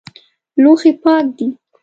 لوښي 0.63 0.91
پاک 1.03 1.25
دي؟ 1.37 1.47